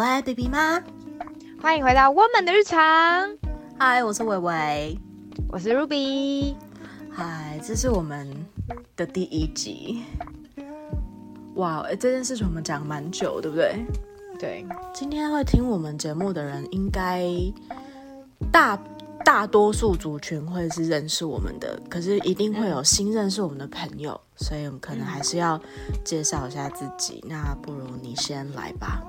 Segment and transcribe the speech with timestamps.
[0.00, 0.82] 喂，baby 吗？
[1.60, 3.36] 欢迎回到我们的日常。
[3.78, 4.98] 嗨，我是伟伟，
[5.50, 6.54] 我是 Ruby。
[7.10, 8.26] 嗨，这是我们
[8.96, 10.02] 的第一集。
[11.56, 13.84] 哇，哎，这件事情我们讲蛮久，对不对？
[14.38, 14.66] 对。
[14.94, 17.22] 今天会听我们节目的人，应该
[18.50, 18.82] 大
[19.22, 25.60] 大多数族群会是认识我们的，可是一定会有新认识我们的朋友，所以我们可能还是要
[26.02, 27.22] 介绍一下自己。
[27.28, 29.02] 那不如你先来吧。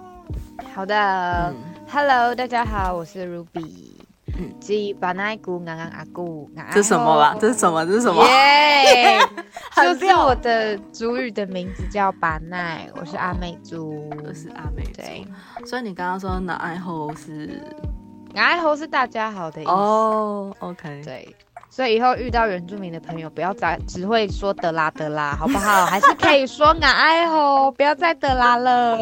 [0.74, 1.54] 好的
[1.90, 3.92] ，Hello，大家好，我是 Ruby。
[4.38, 7.36] 嗯，吉巴奈姑刚刚阿姑，这什么啦？
[7.40, 7.86] 这是什么？
[7.86, 8.24] 这是什么？
[8.26, 9.20] 耶，
[9.76, 15.02] 就是我的主语的名字叫巴奈，我是阿美族，我是阿美族。
[15.66, 17.62] 所以你刚刚说那爱猴是，
[18.34, 20.56] 爱猴是大家好的意思哦。
[20.60, 21.36] OK，对。
[21.70, 25.86] 所以以后遇到原住民的朋友，不要再只会说德拉德拉，好不好？
[25.88, 28.98] 还是可以说俺爱吼，不要再德拉了。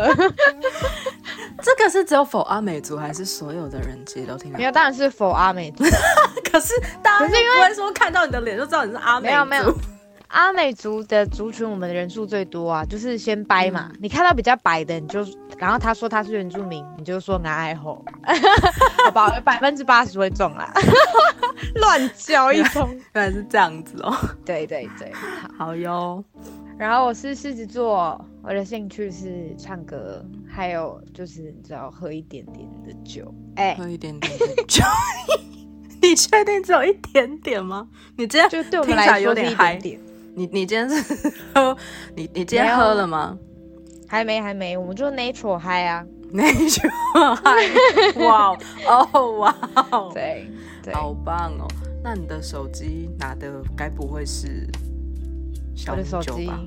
[1.61, 4.57] 这个是只有否阿美族，还是所有的人其实都听到？
[4.57, 5.83] 没有，当然是否阿美族。
[6.51, 9.31] 可是大家不会说看到你的脸就知道你是阿美族。
[9.31, 9.75] 没有没有。
[10.29, 13.91] 阿美族的族群，我们的人数最多啊，就是先掰嘛。
[13.99, 15.25] 你看到比较白的，你就
[15.57, 18.05] 然后他说他是原住民，你就说拿爱吼，
[19.05, 20.71] 好吧，百分之八十会中啦。
[21.81, 24.15] 乱叫一通，原来是这样子哦。
[24.45, 25.11] 对对对，
[25.57, 26.23] 好哟。
[26.77, 33.31] 然后我是狮子座，我的兴趣是唱歌，还有就是只要喝一点点的酒。
[33.57, 34.83] 哎，喝一点点的酒。
[36.01, 37.87] 你确定只有一点点吗？
[38.17, 39.99] 你今天就对我们来说是一点点。
[40.33, 41.77] 你你今天是喝
[42.15, 43.37] 你你今天喝了吗？
[44.07, 46.03] 还没还没，我们就 natural high 啊，
[46.33, 49.55] natural high，哇哦哇
[49.91, 50.49] 哦，对
[50.81, 51.67] 对，好棒哦。
[52.03, 54.67] 那你的手机拿的该不会是
[55.75, 56.59] 小米酒吧？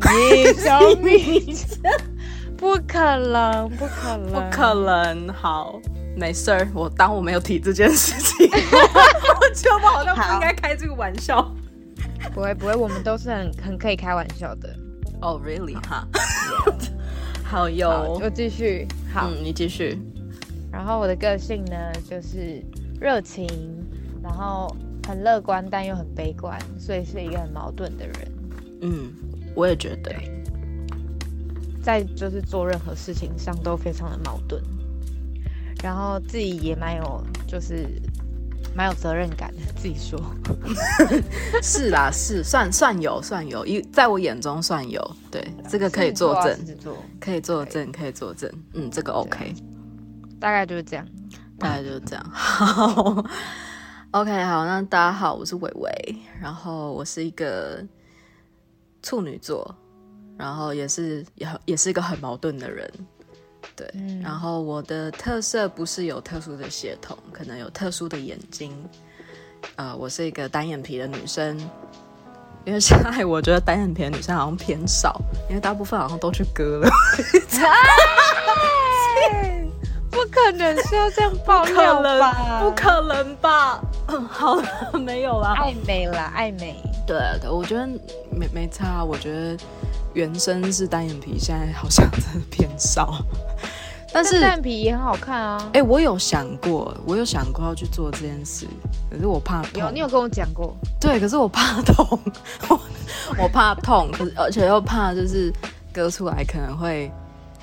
[0.00, 1.54] 你小米
[2.56, 5.28] 不可能不可能不可能。
[5.32, 5.80] 好，
[6.16, 8.48] 没事儿，我当我没有提这件事情。
[8.50, 11.54] 我觉得我好像不应该开这个玩笑。
[12.34, 14.68] 不会不会，我们都是很很可以开玩笑的。
[15.20, 16.06] 哦，really 哈，
[17.44, 18.86] 好有，就继续。
[19.12, 19.98] 好，你继续。
[20.70, 21.76] 然后我的个性呢，
[22.08, 22.62] 就是
[23.00, 23.48] 热情，
[24.22, 24.74] 然后
[25.06, 28.16] 很乐观，但又很悲观，所以是一个很矛盾的人。
[28.82, 29.10] 嗯，
[29.54, 30.12] 我也觉得，
[31.82, 34.60] 在就是做任何事情上都非常的矛盾，
[35.82, 37.86] 然后自己也蛮有就是。
[38.76, 40.20] 蛮有责任感的，自己说。
[41.60, 45.16] 是啦，是算算有，算有，一在我眼中算有。
[45.32, 46.56] 对，这个可以作证，
[47.18, 48.48] 可以作证，可以作证。
[48.74, 49.52] 嗯，这个 OK。
[50.38, 51.04] 大概就是这样，
[51.58, 52.24] 大概就是这样。
[52.30, 53.24] 好
[54.12, 57.84] ，OK，好，那大家好，我是伟伟，然后我是一个
[59.08, 59.74] 处女座，
[60.36, 62.92] 然后也是也也是一个很矛盾的人。
[63.74, 63.90] 对，
[64.22, 68.70] 然后我的特色不是有特殊的血统，可能有特殊的眼睛。
[69.76, 71.58] 呃，我是一个单眼皮的女生，
[72.66, 76.90] 因为现在我觉得单眼皮的女生好像偏少，因为大部分好像都去割了。
[80.10, 82.60] 不可能是要这样爆料吧？
[82.60, 83.80] 不可能吧？
[84.08, 85.54] 嗯，好了，没有了。
[85.56, 86.76] 爱美了，爱美。
[87.08, 87.86] 对对，我觉得
[88.30, 89.02] 没没差。
[89.02, 89.56] 我觉得
[90.12, 93.24] 原生是单眼皮，现在好像真的偏少。
[94.12, 95.70] 但是单眼皮也很好看啊！
[95.72, 98.66] 哎，我有想过，我有想过要去做这件事，
[99.10, 99.80] 可是我怕痛。
[99.80, 100.76] 有，你有跟我讲过。
[101.00, 102.18] 对，可是我怕痛，
[103.38, 105.52] 我怕痛，可是而且又怕就是
[105.92, 107.10] 割出来可能会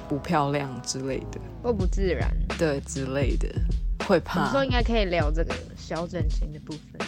[0.08, 3.48] 不漂亮之类的，或不自然，对之类的，
[4.08, 4.52] 会怕。
[4.52, 7.08] 说应该可以聊这个小整形的部分。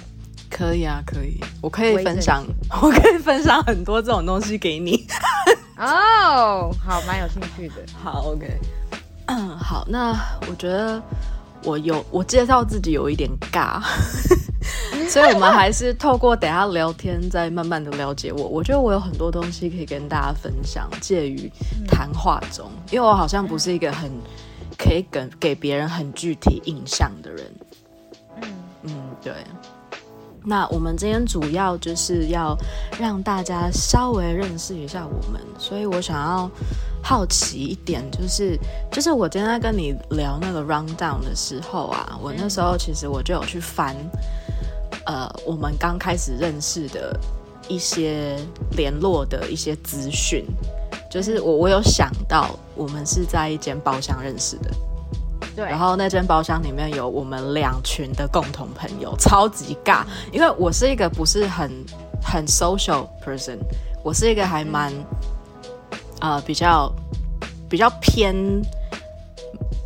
[0.57, 2.43] 可以啊，可以，我可以分享，
[2.81, 5.05] 我 可以分享很多这种东西给你。
[5.77, 7.75] 哦，好，蛮有兴趣的。
[8.03, 8.59] 好，OK。
[9.27, 10.19] 嗯， 好，那
[10.49, 10.99] 我觉得
[11.63, 13.79] 我有我介绍自己有一点尬，
[15.07, 18.47] 所以我们还是透过等下聊天，再慢慢的了解我。
[18.47, 21.51] 我觉得我有很多东西可以跟大家分享，介于
[21.87, 24.09] 谈话中，因为我好像不是一个很
[24.75, 27.45] 可以给给别人很具体印象的人。
[28.41, 28.49] 嗯
[28.85, 29.33] 嗯，对。
[30.49, 32.57] 那我们今天主要就是要
[32.97, 36.49] 让大家稍微认识一下我们，所以我想要
[37.03, 38.57] 好奇一点，就是
[38.89, 43.93] 就是我今天跟你聊那个 rundown 的时候啊，我那时候其实我就有去翻，
[45.05, 47.19] 呃，我们刚开始认识的
[47.67, 48.39] 一些
[48.77, 50.45] 联络的一些资讯，
[51.11, 54.71] 就是我我有想到我们是在一间包厢认识的。
[55.65, 60.03] 然后那间包厢里面有我们两群的共同朋友，超级尬。
[60.31, 61.71] 因为我是一个不是很
[62.21, 63.57] 很 social person，
[64.03, 64.93] 我是一个还蛮
[66.21, 66.91] 呃比较
[67.69, 68.35] 比较偏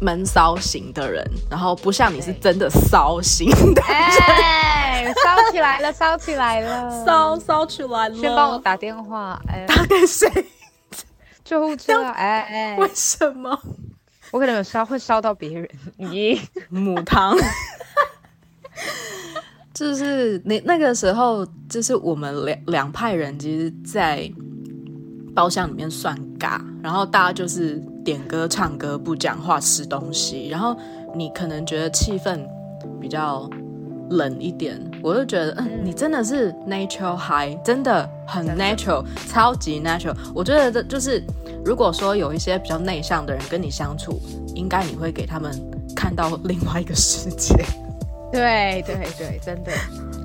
[0.02, 8.16] 闷骚型的人，然后不像你是真的骚型的，哎，骚起来了，骚起来了，骚骚起来了。
[8.16, 10.28] 先帮我打电话，哎，打给谁？
[11.44, 13.60] 救护车， 哎哎，为什么？
[14.32, 15.70] 我可能有烧，会烧到别人。
[16.00, 16.40] 咦，
[16.70, 17.38] 母汤。
[19.74, 24.32] 就是那那个时候，就是我们两两派人，其实，在
[25.34, 30.78] 包厢里面算尬，然后大家就是点歌、唱歌、不讲话、吃东西，然后
[31.16, 32.46] 你可能觉得气氛
[33.00, 33.50] 比较
[34.12, 40.16] 冷一点，我就觉得，嗯，你真的是 natural high，真的很 natural，超级 natural。
[40.34, 41.24] 我觉得这就是，
[41.64, 44.20] 如果说有一些比较内向的人跟你相处，
[44.56, 45.52] 应该你会给他们
[45.96, 47.56] 看到另外一个世界。
[48.32, 49.72] 对对对，真的，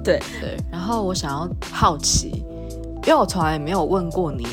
[0.05, 0.57] 对对。
[0.71, 2.45] 然后我想要好奇，
[3.05, 4.47] 因为我从来没有问过你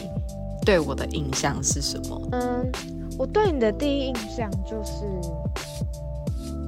[0.65, 2.21] 对我的印象是什么。
[2.31, 2.71] 嗯，
[3.18, 5.06] 我对你的第一印象就是，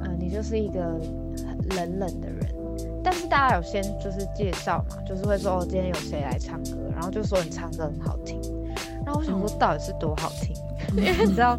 [0.03, 0.79] 嗯，你就是一个
[1.75, 2.34] 冷冷的人。
[3.05, 8.41] 但是大家有先就是介绍嘛，就是会说哦，今天有谁来唱歌，然后就说你唱歌很好听。
[9.05, 10.55] 然后我想说到底是多好听，
[10.97, 11.55] 因为你知道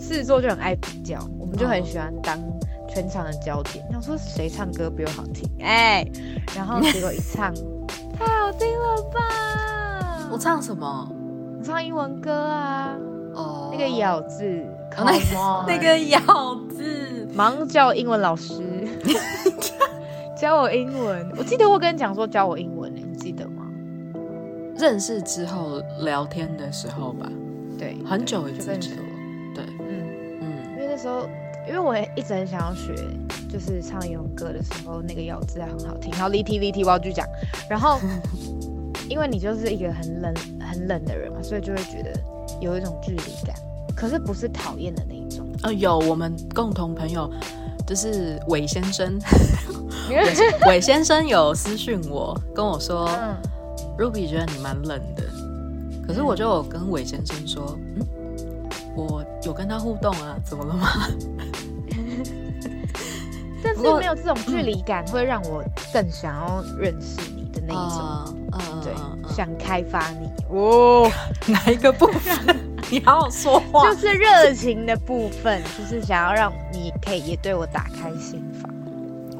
[0.00, 2.38] 狮子座就很爱比较，我们就很喜欢当。
[2.90, 5.46] 全场的焦点，想说谁唱歌比我好听？
[5.60, 6.04] 哎，
[6.56, 7.54] 然后结果一唱，
[8.18, 10.28] 太好听了吧！
[10.32, 11.06] 我唱什么？
[11.58, 12.96] 我唱英文歌啊。
[13.34, 14.64] 哦，那个咬字，
[14.96, 15.12] 那
[15.68, 16.18] 那个咬
[16.70, 18.54] 字，忙叫英文老师
[20.38, 21.28] 教我英文。
[21.36, 23.66] 我记得我跟你讲说教我英文，你记得吗？
[24.76, 27.28] 认识之后聊天的时候吧。
[27.76, 28.96] 对，很久之前。
[29.52, 31.28] 对，嗯嗯，因为那时候。
[31.66, 32.94] 因为我也一直很想要学，
[33.46, 36.10] 就是唱英文歌的时候，那个咬字还很好听。
[36.12, 37.26] 然后 L T V T 我要去讲，
[37.68, 37.98] 然后
[39.06, 42.18] 因为你就是一个很冷很冷的人嘛，所以就会觉得
[42.58, 43.54] 有一种距离感，
[43.94, 45.46] 可是不是讨厌的那一种。
[45.62, 47.30] 呃，有我们共同朋友
[47.88, 49.18] 就是韦先生，
[50.68, 53.08] 韦先生有私讯我跟我说
[53.98, 55.22] ，Ruby 觉得你蛮冷的，
[56.06, 58.06] 可是我就有跟韦先生说，嗯，
[58.94, 60.88] 我有跟他互动啊，怎么了吗？
[63.64, 68.92] 但是没有这种距离感，会让我更想要认识你的那一种，嗯，对，
[69.34, 70.28] 想开发你。
[70.50, 71.10] 哦。
[71.48, 72.77] 哪一个部分？
[72.90, 73.90] 你好好说话。
[73.90, 78.72] 就是热情的部分，就是想要让你可以也对我打开心房。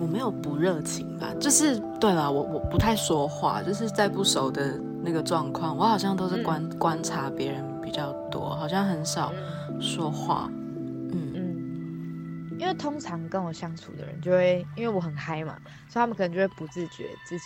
[0.00, 1.32] 我没有不热情吧？
[1.40, 9.32] 就是对了，我我不太说话，就是在不熟的那个状况，我好像都是观观察别人比较多，好像很少
[9.80, 10.48] 说话。
[10.50, 15.56] 嗯嗯因为通常跟我相处的人就会，因为我很嗨嘛，
[15.88, 17.44] 所以他们可能就会不自觉自己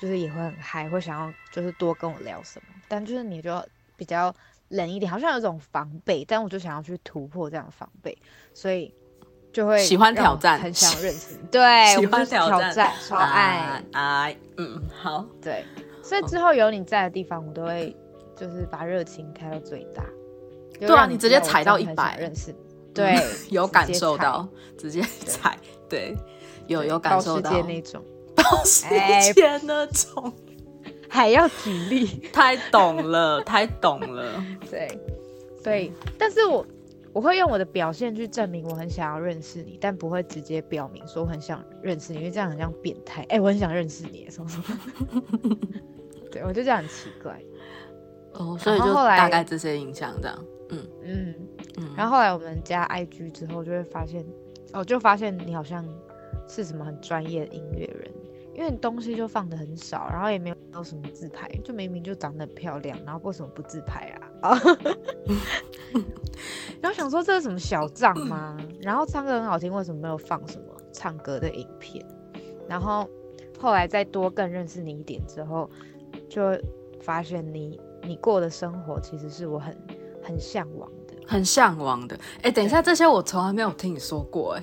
[0.00, 2.66] 就是也会很嗨，会想要就是多跟我聊什么。
[2.88, 3.64] 但就是你就
[3.96, 4.34] 比较
[4.74, 8.16] 冷一点，好像有种防备，但我就想要去突破这样的防备，
[8.52, 8.92] 所以
[9.52, 11.36] 就会喜欢挑战，很想认识。
[11.50, 14.36] 对，喜欢挑战，超爱爱。
[14.56, 15.64] 嗯，好，对。
[16.02, 17.96] 所以之后有你在的地方，我都会
[18.36, 20.04] 就是把热情开到最大。
[20.78, 22.54] 对啊，你直接踩到一百，认识。
[22.92, 23.16] 对，
[23.50, 26.14] 有感受到，直接踩，对，
[26.66, 28.02] 有有感受到那种，
[28.34, 28.84] 到时
[29.32, 30.32] 间那种，
[31.14, 34.98] 还要举例，太懂了，太懂了， 对，
[35.62, 36.66] 对，但是我
[37.12, 43.24] 我会用我的表现去证明我很想要认识你，但不会直接表明说我很想认识你，因为这样很像变态。
[43.28, 45.22] 哎，我很想认识你，什么什么，
[46.32, 47.40] 对我就这样很奇怪。
[48.32, 50.84] 哦，所以就大概这些影响这样，嗯。
[51.04, 51.34] 嗯。
[51.96, 54.26] 然后后来我们加 IG 之后，就会发现，
[54.72, 55.86] 哦，就发现你好像
[56.48, 58.10] 是什么很专业的音乐人，
[58.54, 64.50] 因为你东西就放的很少，然后也没有有什么自拍，就明明就长得很漂亮，然后为什么不自拍啊？
[64.50, 64.58] 啊，
[66.80, 68.56] 然后想说这是什么小账吗？
[68.80, 72.04] 然后唱歌很好听，为什么没有放什么唱歌的影片？
[72.68, 73.08] 然后
[73.58, 75.68] 后来再多更认识你一点之后，
[76.28, 76.52] 就
[77.00, 79.76] 发现你你过的生活其实是我很
[80.22, 81.14] 很向往的。
[81.26, 84.62] 很向往的，哎，等一下，这些我从来没有听你说过，哎，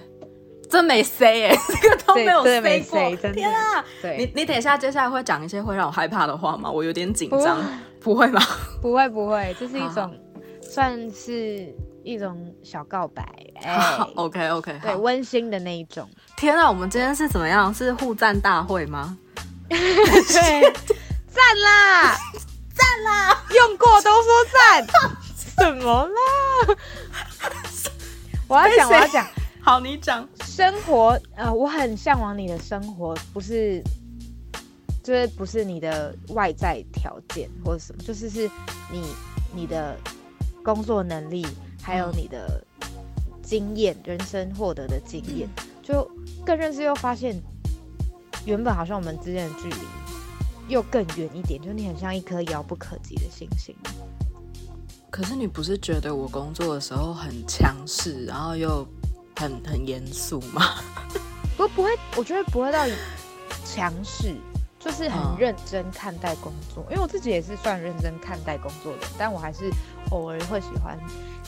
[0.71, 3.83] 真没 say，哎， 这个都没有 say 过，天啊！
[4.17, 6.71] 你你等一下，接下来会讲一些会让我害怕的话吗？
[6.71, 7.57] 我有点紧张，
[7.99, 8.41] 不会吗？
[8.81, 10.17] 不会不会，这是一种
[10.61, 11.67] 算是
[12.05, 13.21] 一种小告白，
[13.61, 16.09] 哎， OK OK，对，温馨的那一种。
[16.37, 17.73] 天啊，我们今天是怎么样？
[17.73, 19.17] 是互赞大会吗？
[19.67, 19.77] 对，
[21.27, 22.15] 赞啦，
[22.73, 24.87] 赞啦，用过都说赞。
[25.57, 26.75] 怎么啦？
[28.47, 29.27] 我要讲，我要讲。
[29.63, 30.27] 好，你讲。
[30.51, 33.81] 生活，呃，我很向往你的生活，不是，
[35.01, 38.51] 就是不是你的外在条件或者什么，就是是
[38.91, 39.01] 你
[39.55, 39.95] 你的
[40.61, 41.47] 工作能力，
[41.81, 42.61] 还有你的
[43.41, 45.47] 经验，人生获得的经验，
[45.81, 46.05] 就
[46.45, 47.41] 更认识又发现，
[48.45, 49.77] 原本好像我们之间的距离
[50.67, 53.73] 又更远一点，就你很像一颗遥不可及的星星。
[55.09, 58.85] 可是你不是觉得我工作的时候很强势，然后又
[59.41, 60.61] 很很严肃吗？
[61.57, 62.85] 不不会，我觉得不会到
[63.65, 64.35] 强势，
[64.79, 66.85] 就是很嗯认真看待工作。
[66.89, 69.71] 因为我自己也是算认真看待工作的，但我还是
[70.11, 70.97] 偶尔会喜欢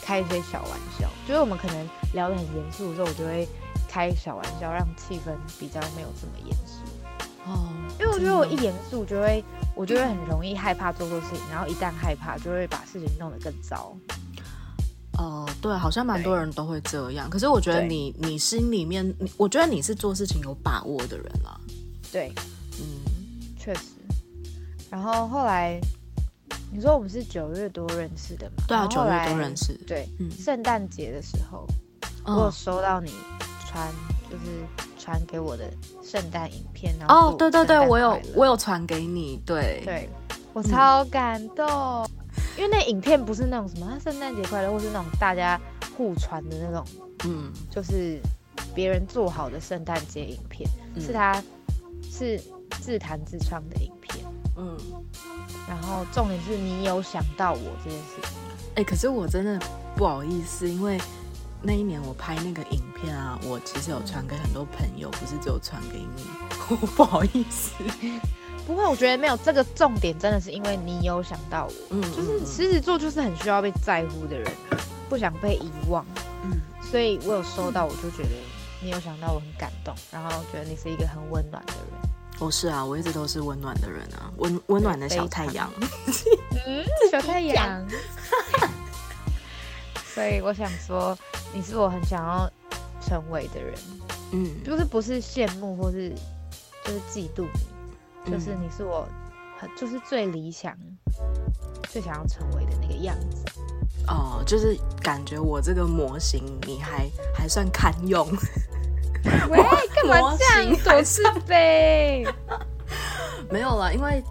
[0.01, 1.07] 开一些小玩笑。
[1.27, 3.47] 就是我们可能聊得很严肃的时候，我就会
[3.87, 6.81] 开小玩笑，让气氛比较没有这么严肃。
[7.45, 7.69] 哦，
[7.99, 9.43] 因为我觉得我一严肃就会，
[9.75, 13.95] 我就会很容易害怕做错事情，然后一旦害怕就会把事情弄得更糟。
[15.17, 17.29] 哦，对，好像蛮多人都会这样。
[17.29, 21.59] 可是我觉得你你心里面，你我觉得你是做事情有把握的人啦。
[22.11, 22.33] 对，
[22.79, 22.85] 嗯，
[23.57, 23.81] 确实。
[24.89, 25.79] 然后后来
[26.71, 28.63] 你说我们是九月多认识的嘛？
[28.67, 29.73] 对啊，九月然后后来都认识。
[29.87, 31.67] 对，嗯圣诞节的时候，
[32.25, 33.11] 我有嗯，收到你
[33.67, 33.91] 传，
[34.29, 34.65] 就是
[34.99, 35.71] 传给我的
[36.03, 40.09] 圣诞影片，然后哦，祝对对对，我有我有传给你，对，对
[40.53, 41.65] 我超感动，
[42.57, 45.59] 因为那影片不是那种什么啊圣诞节快乐，或是那种大家
[45.97, 46.85] 互传的那种，
[47.25, 48.19] 嗯，就是
[48.75, 51.41] 别人做好的圣诞节影片，嗯是他
[52.11, 52.39] 是
[52.81, 54.23] 自弹自唱的影片。
[54.55, 54.77] 嗯，
[55.67, 58.39] 然后重点是你有想到我这件事情，
[58.75, 59.59] 哎、可是我真的
[59.95, 61.01] 不好意思，因为
[61.63, 66.23] 那一年我拍那个影片啊，我其实有传给很多朋友，不是只有传给你，
[66.69, 67.73] 我不好意思。
[68.65, 74.77] 不会，我觉得没有这个重点，真的是因为你有想到我，嗯，就是嗯狮子座就是很需要被在乎的人啊，
[75.09, 76.05] 不想被遗忘，
[76.43, 76.59] 嗯。
[76.91, 78.29] 所以我有收到，我就觉得
[78.81, 82.09] 你有想到我很感动，然后觉得你是一个很温暖的人。
[82.39, 85.71] 我是啊，我一直都是温暖的人啊，温温暖的小太阳。
[86.65, 87.83] 嗯，小太阳。
[90.13, 91.17] 所以我想说，
[91.51, 92.47] 你是我很想要
[93.01, 93.73] 成为的人，
[94.31, 96.13] 嗯，就是不是羡慕或是
[96.83, 97.59] 就是嫉妒你，
[98.25, 99.07] 就是嗯你是我
[99.59, 100.75] 很就是最理想、
[101.89, 103.45] 最想要成为的那个样子。
[104.07, 108.27] 哦，就是感觉我这个模型你还还算堪用。
[109.49, 109.57] 喂，
[109.95, 112.25] 干嘛这样模型还躲是非？
[113.49, 114.21] 没有啦，因为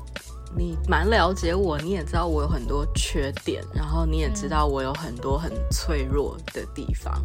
[0.54, 7.22] 你蛮了解我，你也知道我有很多缺点，然后你也知道我有很多很脆弱的地方。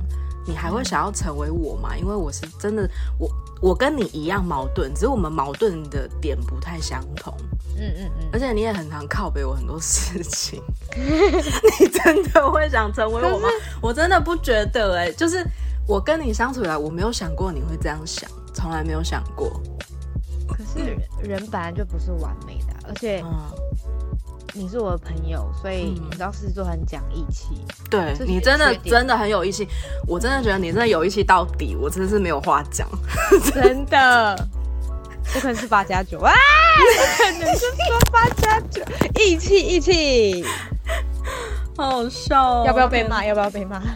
[0.48, 1.96] 你还会想要成为我吗？
[1.96, 2.90] 因为我是真的，
[3.20, 3.30] 我
[3.62, 7.36] 我跟你一样矛盾，只是我们矛盾的点不太相同。
[7.78, 8.30] 嗯嗯嗯。
[8.32, 10.64] 而且你也很常靠背我很多事情，
[10.96, 13.50] 你真的会想成为我吗？
[13.82, 15.46] 我真的不觉得哎、就是
[15.88, 19.62] 我跟你相处以来，我没有想过你会这样想，从来没有想过。
[20.48, 23.36] 可是人本来就不是完美的啊、而且嗯，
[24.58, 27.64] 你是我的朋友，所以嗯你知道狮子座很讲义气。
[27.90, 29.68] 对你真的真的很有义气，
[30.08, 32.88] 我真的觉得你真的有义气到底，我真的是没有话讲。
[33.54, 34.36] 真的，
[35.36, 38.82] 我可能是八加九啊，不可能是说八加九，
[39.20, 40.44] 义气义气，
[41.78, 43.24] 好好笑、哦要不要被骂？？
[43.24, 43.82] 要不要被骂？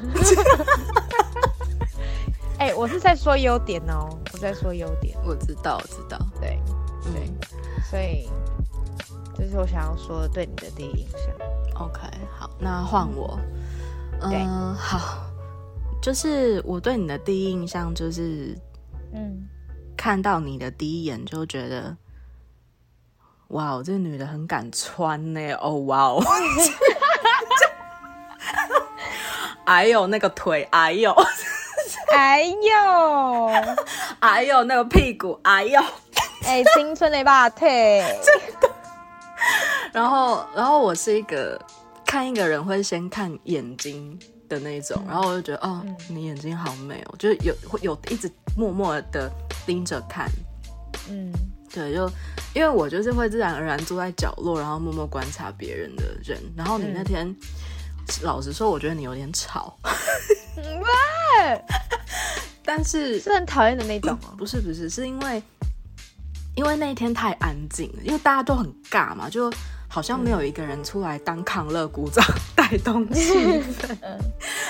[2.59, 6.19] 哎、我是在说优点哦，我在说优点，我知道，我知道。
[6.39, 6.61] 对，
[7.11, 7.33] 对
[7.89, 8.29] 所以
[9.41, 11.19] 这是我想要说的对你的第一印象。
[11.83, 11.99] ，OK，
[12.37, 13.39] 好，那换我。
[14.19, 14.37] 对。
[14.37, 15.23] 嗯，好，
[15.99, 18.55] 就是我对你的第一印象就是
[19.15, 19.49] 嗯，
[19.97, 21.97] 看到你的第一眼就觉得，
[23.47, 26.23] 哇哦，这个女的很敢穿呢，哦哇哦，
[29.65, 31.11] 哎呦那个腿，哎呦，
[32.13, 33.47] 哎呦，
[34.19, 35.81] 哎呦那个屁股，哎呦，
[36.45, 38.05] 哎、青春的霸腿，
[39.93, 41.59] 然后然后我是一个
[42.05, 44.17] 看一个人会先看眼睛
[44.47, 45.95] 的那种，然后我就觉得哦，嗯。
[46.09, 49.31] 你眼睛好美哦，就是有会有一直默默的
[49.65, 50.29] 盯着看，
[51.09, 51.31] 嗯。
[51.73, 52.05] 对，就
[52.53, 56.37] 因为我就是会自然而然坐在角落，然后默默观察别人的人。
[56.53, 57.33] 然后你那天，
[58.23, 59.77] 老实说，我觉得你有点吵，
[60.57, 61.63] 喂，
[62.65, 64.35] 但是是很讨厌的那种哦。
[64.37, 65.41] 不是不是，是因为
[66.61, 69.51] 因为那一天太安静了，因为大家都很尬嘛，就
[69.87, 72.23] 好像没有一个人出来当康乐鼓掌
[72.55, 74.19] 带动气氛， 嗯。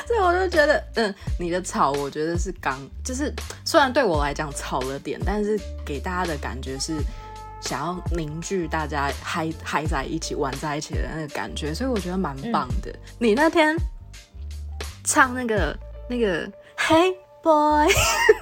[0.08, 3.34] 所以我就觉得，嗯，你的吵，我觉得是刚，就是
[3.66, 6.94] 虽然对我来讲吵了点，但是给大家的感觉是
[7.60, 12.90] 想要凝聚大家嗨嗨在一起、玩在一起的那个感觉，所以我觉得蛮棒的。
[13.20, 13.76] 你那天
[15.04, 15.78] 唱那个
[16.10, 17.90] 那个 Hey Boy，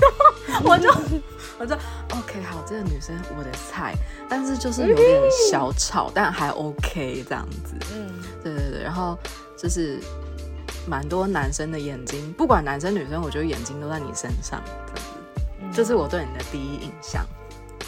[0.64, 0.94] 我就
[1.60, 3.94] 我就 OK 好，这个女生我的菜，
[4.30, 7.76] 但是就是有点小吵，但还 OK 这样子。
[7.94, 8.10] 嗯。
[8.42, 9.20] 对对对，然后
[9.58, 10.00] 就是
[10.88, 14.64] 蛮多男生的眼睛，不管男生女生，我觉得眼睛都在你身上，
[15.74, 17.26] 这是我对你的第一印象。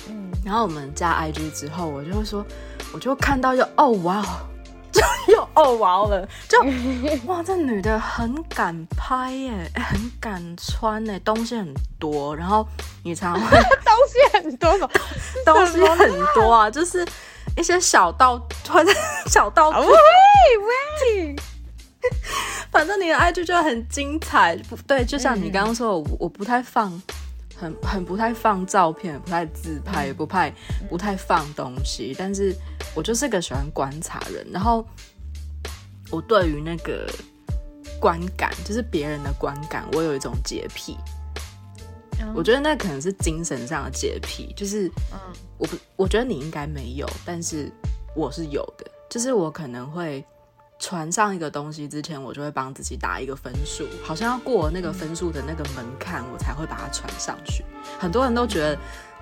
[0.09, 2.45] 嗯，然后我们加 IG 之后，我就会说，
[2.93, 4.21] 我就看到就哦哇，
[4.91, 5.01] 就
[5.33, 6.59] 又哦哇了，就
[7.25, 12.67] 哇这女的很敢拍耶，很敢穿哎，东西很多，然后
[13.03, 13.39] 你常会
[13.83, 14.71] 东西很多，
[15.45, 17.05] 东西很多啊，就是
[17.57, 18.37] 一些小道
[18.69, 18.91] 或者
[19.27, 21.35] 小道喂喂。
[22.71, 26.89] 反正你的 IG 就很精彩，不对，就像你刚刚说，我我不太放，
[27.61, 30.51] 很很不太放照片，不太自拍，不太
[30.89, 32.55] 不太放东西，但是
[32.95, 34.83] 我就是个喜欢观察人，然后
[36.09, 37.07] 我对于那个
[37.99, 40.97] 观感，就是别人的观感，我有一种洁癖，
[42.33, 45.19] 我觉得那可能是精神上的洁癖，就是嗯，
[45.59, 47.71] 我不，我觉得你应该没有，但是
[48.15, 50.25] 我是有的，就是我可能会。
[50.81, 57.63] 传上一个东西之前，我就会帮自己打一个分数，好像要过那个分数的那个门槛，我才会把它传上去。
[57.99, 58.77] 很多人都觉得，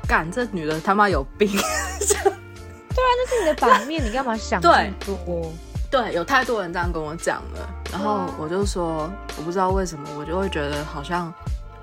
[0.07, 1.49] 干这女的他妈有病。
[1.51, 5.51] 对啊，那是你的版面，你干嘛想这么多？
[5.91, 11.33] 对，有太多人这样跟我讲了，然后我就说，我不知道为什么，我就会觉得好像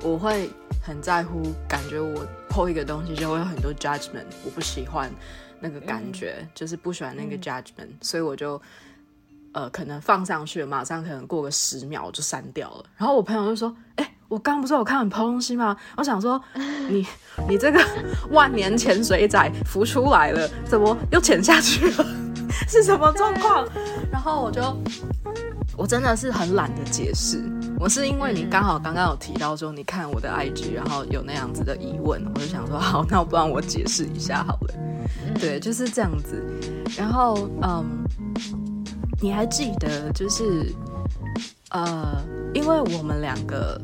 [0.01, 0.49] 我会
[0.83, 5.13] 很在乎，感觉我抛一个东西就会有很多 judgment，我不喜欢
[5.61, 8.59] 那个感觉，就是不喜欢那个 judgment，所以我就。
[9.57, 12.85] 呃，可能放上去，马上可能过个十秒就删掉了。
[12.99, 16.39] 然后我朋友就说：“哎，我刚不是有看你抛东西吗？”我想说
[16.91, 17.07] ：“你
[17.49, 17.83] 你这个
[18.31, 22.07] 万年潜水仔浮出来了，怎么又潜下去了？
[22.69, 23.67] 是什么状况？”
[24.13, 24.61] 然后我就
[25.75, 27.43] 我真的是很懒得解释。
[27.81, 34.75] 我是因为你刚好刚刚有提到说你看我的 IG，然后有那样子的疑问，我就想说好，那我不然我解释一下好了。
[35.41, 36.45] 对，就是这样子。
[36.95, 38.06] 然后嗯。
[39.21, 40.75] 你还记得，就是
[41.71, 42.23] 呃，
[42.55, 43.81] 因为我们两个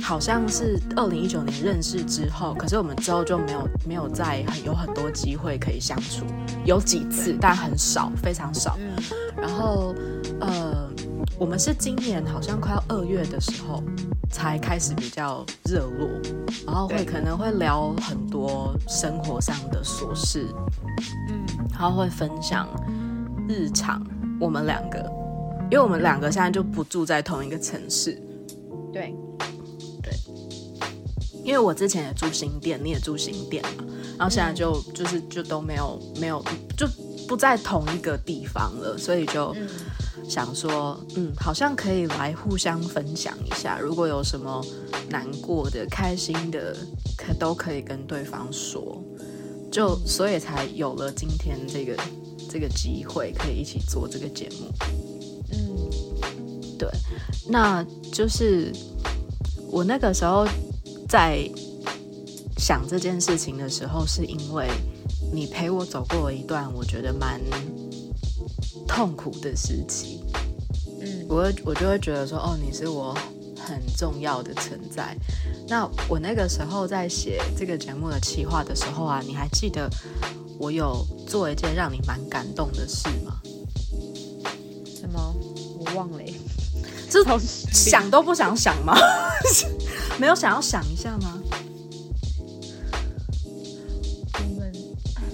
[0.00, 6.24] 好像是二零一九年认识之后，可是我们之后就没有没有再很有很多机会可以相处，
[6.64, 8.78] 有几次，但很少，非常少。
[9.36, 9.94] 然后
[10.40, 10.88] 呃，
[11.38, 13.82] 我们是今年好像快要二月的时候
[14.30, 16.08] 才开始比较热络，
[16.66, 20.46] 然后会可能会聊很多生活上的琐事，
[21.28, 22.68] 嗯，然后会分享
[23.48, 24.00] 日常。
[24.40, 24.98] 我们两个，
[25.70, 28.20] 因为我们两个现在就不住在同一个城市，
[28.92, 29.14] 对，
[30.02, 30.12] 对，
[31.44, 33.84] 因为我之前也住新店，你也住新店嘛，
[34.16, 36.42] 然后现在就就是就都没有没有
[36.76, 36.86] 就
[37.26, 39.54] 不在同一个地方了，所以就
[40.28, 44.64] 想说，嗯，好像可以来互相分享一下，如果有什么
[45.10, 46.76] 难过的、开心的，
[47.16, 49.02] 可都可以跟对方说，
[49.70, 51.96] 就所以才有了今天这个。
[52.50, 54.72] 这个机会可以一起做这个节目，
[55.52, 56.88] 嗯，对，
[57.48, 58.72] 那就是
[59.70, 60.46] 我那个时候
[61.08, 61.48] 在
[62.56, 64.68] 想这件事情的时候，是因为
[65.32, 67.40] 你陪我走过了一段我觉得蛮
[68.86, 70.24] 痛苦的时期，
[71.00, 73.16] 嗯，我我就会觉得说，哦，你是我
[73.58, 75.16] 很重要的存在。
[75.68, 79.88] 那我那个时候在写这个节目的企划的时候啊，你还记得？
[80.58, 83.40] 我有做一件让你蛮感动的事吗？
[84.84, 85.34] 什么？
[85.78, 86.18] 我忘了。
[87.10, 88.94] 这头想都不想想吗？
[90.18, 91.38] 没有想要想一下吗？
[94.46, 94.72] 你们，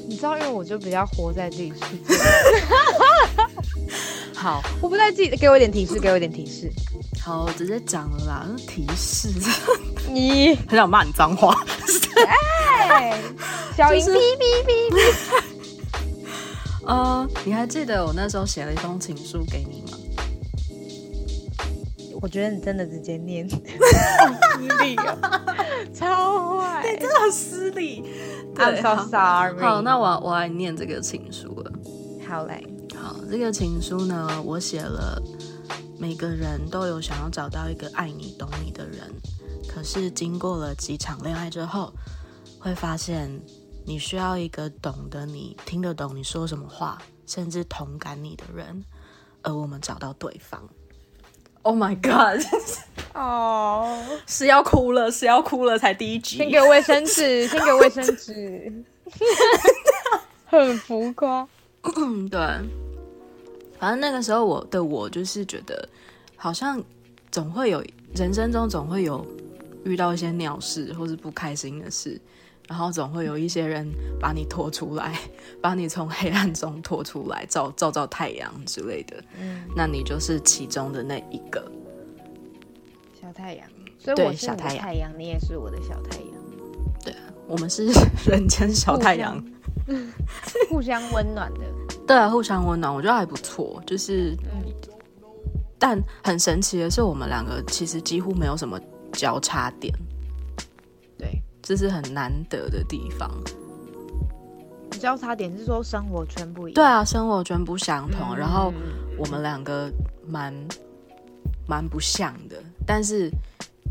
[0.07, 2.15] 你知道，因为我就比较活在自己世界。
[4.37, 6.71] 好，我不在自己，给我一点提示，给我一点提示。
[7.21, 8.47] 好，直接讲了啦。
[8.69, 9.31] 提示，
[10.15, 11.53] 你很想骂你脏话。
[12.27, 13.21] 哎，
[13.77, 14.95] 小音哔哔哔。
[16.87, 19.99] 呃，你还记得我那时候写了一封情书给你吗？
[22.23, 23.59] 我觉得你真的直接念，失
[24.83, 25.19] 礼啊，
[25.93, 28.05] 超坏，你真的很失礼。
[28.55, 29.61] I'm so sorry。
[29.61, 31.73] 好，那我我来念这个情书了。
[32.29, 32.65] 好嘞，
[32.97, 35.21] 好，这个情书呢，我写了。
[35.97, 39.01] 每个人都有想要找到一个爱你、懂你的人，
[39.75, 41.93] 可是经过了几场恋爱之后，
[42.61, 43.29] 会发现
[43.85, 48.85] 你需要一个懂得你、听得懂你说什么话，甚至同感你的人。
[49.43, 50.63] 而我们找到对方。
[51.63, 52.41] Oh my god！
[53.15, 56.37] 哦， 是要哭了，是要哭了，才第一集。
[56.37, 58.85] 先给卫生纸， 先给卫生纸。
[60.47, 61.47] 很浮夸。
[62.31, 62.41] 对。
[63.79, 65.89] 反正那个时候，我的我就是觉得，
[66.37, 66.83] 好像
[67.31, 67.85] 总会有
[68.15, 69.27] 人生中总会有
[69.85, 72.21] 遇到一些鸟事或是不开心的事，
[72.69, 73.89] 然后总会有一些人
[74.21, 75.19] 把你拖出来，
[75.61, 79.23] 把你从黑暗中拖出来，照照照太阳之类的。
[79.41, 81.71] 嗯，那你就是其中的那一个
[83.21, 83.33] 小。
[83.33, 83.67] 太阳，
[83.99, 86.29] 所以对我是小太阳太阳，你也是我的小太阳，
[87.05, 87.13] 对
[87.49, 87.89] 我们是
[88.31, 89.45] 人间小太阳，
[90.71, 91.61] 互相 温暖的。
[92.07, 93.83] 对啊，互相温暖，我觉得还不错。
[93.85, 94.73] 就是，嗯，
[95.79, 98.79] 但很神奇的是，我们两个其实几乎没有什么
[99.15, 99.95] 交叉点，
[101.17, 103.31] 对，这是很难得的地方。
[105.01, 106.75] 交叉点是说生活圈不一样。
[106.75, 109.91] 对啊，生活全不相同，嗯然后嗯我们两个
[110.27, 110.55] 蛮
[111.67, 113.31] 蛮不像的，但是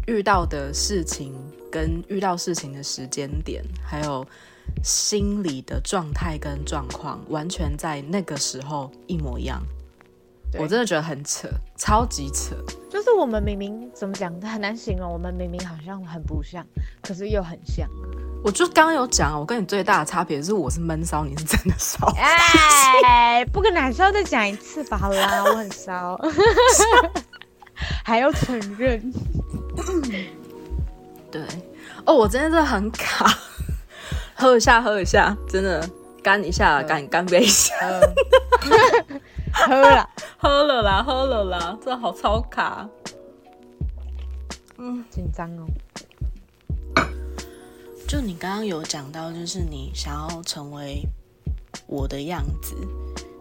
[0.07, 1.33] 遇到的事情
[1.71, 4.25] 跟遇到事情的时间点，还有
[4.83, 9.61] 心理的状态跟状况，完全在那个时候一模一样。
[10.53, 12.55] 对我真的觉得很扯，超级扯。
[12.89, 16.63] 就是我们明明怎么讲很难形容，我们明明好像很不像，
[17.01, 17.89] 可是又很像。
[18.43, 22.05] 我就刚刚有讲，我跟你最大的差别是我是闷骚，你是真的骚。
[23.03, 26.19] 哎，不跟男生再讲一次吧，好啦， 我很骚，
[28.03, 29.11] 还要承认。
[31.31, 31.41] 对，
[32.05, 33.25] 哦，我今天真的很卡，
[34.35, 35.89] 喝一下，喝一下，真的
[36.21, 37.73] 干一下，嗯干干杯一下。
[37.79, 38.01] 呃
[39.53, 42.89] 喝了， 喝了啦，喝了啦，这好超卡。
[44.77, 45.65] 嗯紧张哦。
[48.07, 51.03] 就你刚刚有讲到，就是你想要成为
[51.87, 52.75] 我的样子，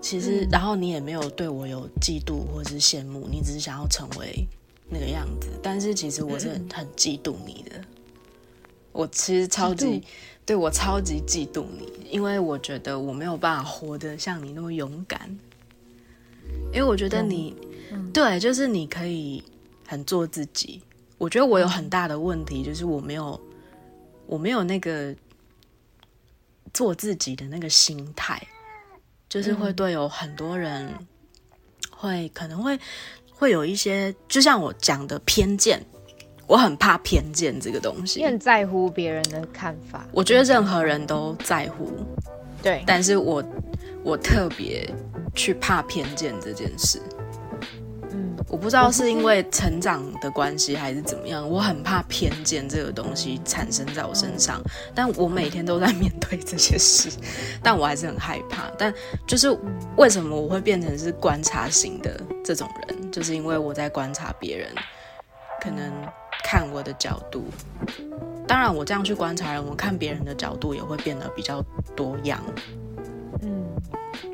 [0.00, 4.46] 其实，嗯然后你也没有对我有嫉妒或是羡慕，你只是想要成为
[4.88, 5.48] 那个样子。
[5.62, 7.80] 但是其实我是很很嫉妒你的，
[8.92, 10.04] 我其实超嫉级
[10.46, 15.38] 对我超级嫉妒你，因为我觉得我没有办法活得像你那么勇敢，
[16.72, 17.54] 因为我觉得你，
[17.92, 19.42] 嗯对，就是你可以
[19.86, 20.80] 很做自己。
[21.18, 23.38] 我觉得我有很大的问题，就是我没有，
[24.26, 25.14] 我没有那个
[26.72, 28.42] 做自己的那个心态，
[29.28, 30.88] 就是会嗯对有很多人
[31.90, 32.78] 会可能会
[33.30, 35.80] 会有一些，就像我讲的偏见，
[36.48, 38.24] 我很怕偏见这个东你西。
[38.24, 41.92] 很在乎别人的看法，我觉得任何人都在乎，
[42.62, 43.44] 对，但是我
[44.02, 44.92] 我特别
[45.34, 47.00] 去怕偏见这件事。
[48.10, 54.60] 嗯，我不知道是因为成长的关系还是怎么样，我很怕偏见这个东西产生在我身上，
[54.94, 57.08] 但我每天都在面对这些事，
[57.62, 58.70] 但我还是很害怕。
[58.76, 58.92] 但
[59.26, 59.56] 就是
[59.96, 64.68] 为什么我会变成是观察型的这种人，就是因为我在观察别人，
[65.62, 65.90] 可能
[66.44, 67.46] 看我的角度。
[68.46, 71.64] 当然，我这样去观察人，我看别人的角度也会变得比较
[71.96, 72.38] 多样。
[73.40, 73.64] 嗯，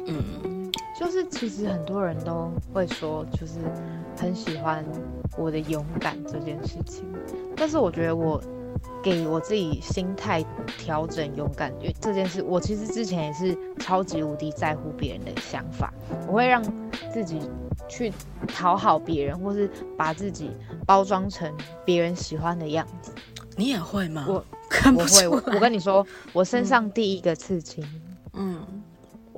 [0.06, 0.57] 嗯，
[0.98, 3.60] 就是其实很多人都会说，就是
[4.16, 4.84] 很喜欢
[5.36, 7.04] 我的勇敢这件事情，
[7.56, 8.42] 但是我觉得我
[9.00, 10.44] 给我自己心态
[10.76, 15.94] 调整勇敢因为这件事，我其实之前也是超级无敌在乎别人的想法，
[16.26, 16.60] 我会让
[17.12, 17.48] 自己
[17.88, 18.12] 去
[18.48, 20.50] 讨好别人，或是把自己
[20.84, 21.52] 包装成
[21.84, 23.12] 别人喜欢的样子。
[23.56, 24.26] 你也会吗？
[24.28, 25.28] 我看不我会。
[25.28, 27.84] 我我跟你说，我身上第一个刺青，
[28.32, 28.77] 嗯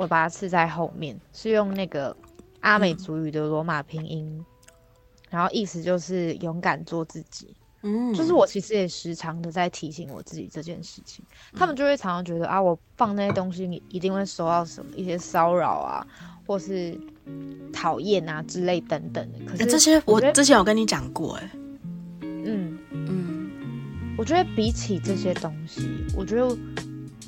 [0.00, 2.16] 我把它刺在后面，是用那个
[2.60, 4.42] 阿美族语的罗马拼音，
[5.28, 7.54] 然后意思就是勇敢做自己。
[7.82, 16.06] 嗯，就是我其实也时常的在提醒我自己这件事情，他们就会常常觉得啊，我放那些东西，你一定会收到什么一些骚扰啊，
[16.46, 16.98] 或是
[17.70, 19.38] 讨厌啊之类等等的。
[19.44, 21.50] 可是欸这些我之前有跟你讲过，哎，
[22.22, 23.50] 嗯，嗯
[24.16, 25.86] 我觉得比起这些东西，
[26.16, 26.56] 我觉得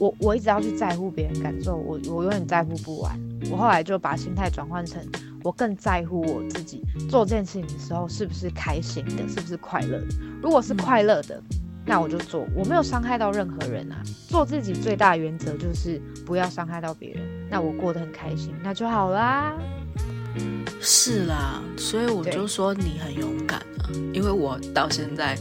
[0.02, 3.16] 我我一直要去在乎别人感受，我我永远在乎不完。
[3.48, 5.00] 我后来就把心态转换成，
[5.44, 10.06] 我更在乎我自己做这件事情的时候是不是开心的，是不是快乐的。
[10.42, 11.40] 如果是快乐的，
[11.86, 14.02] 那我就做，我没有伤害到任何人啊。
[14.26, 19.54] 做自己最大的原则就是不要伤害到别人，那我过得很开心，那就好啦。
[20.80, 25.38] 是啦，所以我就说你很勇敢啊，因为我到现在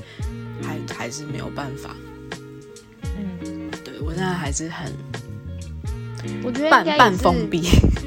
[0.62, 1.96] 还还是没有办法，
[4.12, 4.92] 我现在还是很
[6.44, 7.64] 我觉得半半封闭，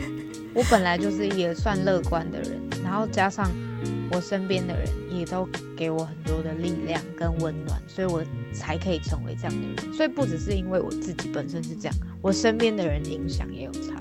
[0.52, 3.50] 我本来就是也算乐观的人，然后加上
[4.12, 9.94] 我身边的人也都给我很多的力量跟温暖，所以我才可以成为这样的人。
[9.94, 13.94] 所以不只是因为我自己本身是这样，我身边的人影响也有差，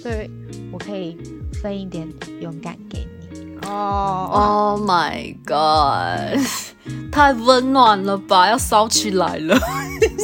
[0.00, 0.30] 所以
[0.70, 1.18] 我可以
[1.60, 2.08] 分一点
[2.40, 3.66] 勇敢给你。
[3.66, 6.40] 哦，Oh my god！
[7.10, 9.58] 太温暖了吧，要烧起来了。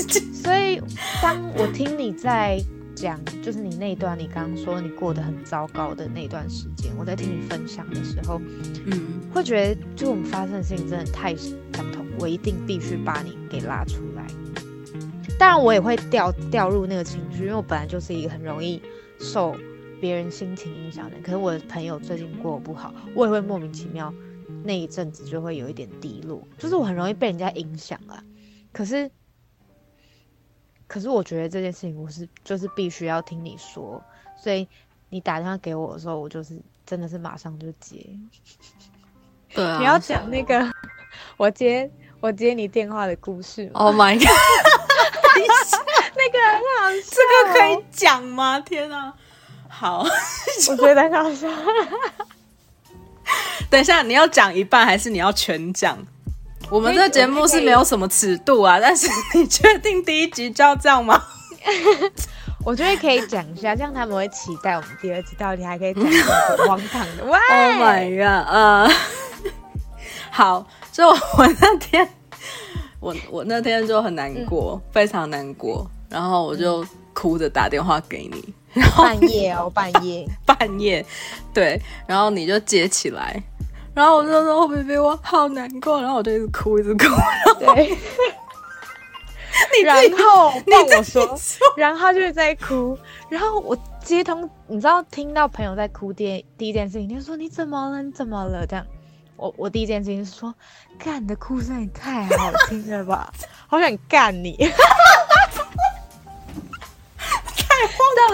[0.32, 0.80] 所以
[1.22, 2.62] 当我听你在
[2.94, 8.40] 讲，就是你那一段，你刚刚说你过得很糟糕的那段时间，我在听你分享的时候，
[8.86, 11.56] 嗯，会觉得，就我们发生的事情真的太相
[11.92, 14.26] 同，我一定必须把你给拉出来。
[15.38, 18.82] 当然，我也会掉掉入那个情绪，因为我本来就是一个很容易
[19.20, 19.54] 受
[20.00, 21.22] 别人心情影响的人。
[21.22, 24.12] 可是我的朋友最近过得不好，我也会莫名其妙
[24.64, 28.20] 那一阵子就会有一点低落，就是我很容易被人家影响啊。
[28.72, 29.08] 可是，
[30.88, 34.02] 可是我觉得这件事情我是就是必须要听你说，
[34.36, 34.66] 所以
[35.10, 38.04] 你打电话给我的时候，我就是真的是马上就接。
[39.54, 40.66] 对啊，你要讲那个
[41.36, 41.88] 我接
[42.20, 44.26] 我接你电话的故事吗？Oh my god，
[46.16, 48.58] 那个很好笑，这个可以讲吗？
[48.60, 49.14] 天啊！
[49.68, 50.04] 好，
[50.70, 51.48] 我觉得很好笑。
[53.70, 55.98] 等一下，你要讲一半还是你要全讲？
[56.70, 61.22] 我们这个节目是没有什么尺度啊，但是你确定第一集就要这样吗？
[62.64, 67.24] 我觉得可以讲一下，这样他们会期待我们第二集到底还可以讲什么很荒唐的。
[67.26, 68.48] 喂 Oh my god！
[68.52, 68.90] 呃，
[70.30, 72.06] 好，就我那天，
[73.00, 80.28] 我我那天就很难过，非常难过，然后我就哭着打电话给你，然后半夜哦，半夜。
[80.44, 81.06] 半夜，
[81.54, 83.42] 对，然后你就接起来，
[83.98, 87.04] 然后我就说：“哦，baby，我好难过。”然后我就一直哭，一直哭。
[87.58, 87.88] 对，
[89.74, 91.36] 你然后你帮我说
[91.76, 92.96] 然后他就是在哭，
[93.28, 98.00] 然后我接通，你知道听到朋友在哭，第第一件事情就说你怎么了？
[98.00, 98.64] 你怎么了？
[98.64, 98.86] 这样，
[99.34, 100.54] 我我第一件事情是说，
[100.96, 103.32] 干你的哭声也太好听了吧，
[103.66, 104.56] 好想干你。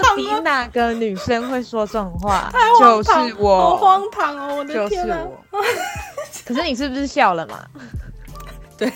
[0.03, 2.51] 到底哪个女生会说这种话？
[2.79, 4.55] 就是我好荒唐哦！
[4.57, 5.25] 我的就是天啊！
[5.51, 5.61] 我。
[6.45, 7.65] 可是你是不是笑了嘛？
[8.77, 8.91] 对，